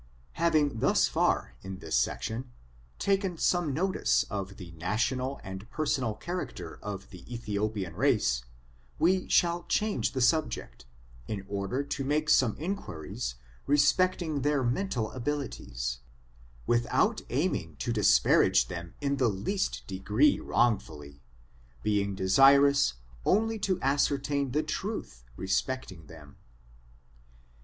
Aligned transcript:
Having 0.33 0.79
thus 0.79 1.07
far 1.07 1.53
in 1.61 1.77
this 1.77 1.95
section, 1.95 2.51
taken 2.97 3.37
some 3.37 3.71
notice 3.71 4.23
of 4.31 4.57
the 4.57 4.71
national 4.71 5.39
and 5.43 5.69
personal 5.69 6.15
character 6.15 6.79
of 6.81 7.11
the 7.11 7.21
Ethio 7.25 7.69
pian 7.71 7.95
race, 7.95 8.41
we 8.97 9.29
shall 9.29 9.61
change 9.65 10.13
the 10.13 10.19
subject, 10.21 10.85
in 11.27 11.45
order 11.47 11.83
to 11.83 12.03
make 12.03 12.31
some 12.31 12.55
inquiries 12.57 13.35
respecting 13.67 14.41
their 14.41 14.63
mental 14.63 15.11
abilities, 15.11 15.99
without 16.65 17.21
aiming 17.29 17.75
to 17.75 17.93
disparage 17.93 18.69
them 18.69 18.95
in 19.01 19.17
the 19.17 19.29
least 19.29 19.85
degree 19.85 20.39
wrongfully, 20.39 21.21
being 21.83 22.15
desirous 22.15 22.95
only 23.23 23.59
to 23.59 23.79
ascertain 23.83 24.49
the 24.49 24.63
truth 24.63 25.23
respecting 25.37 26.07
them. 26.07 26.37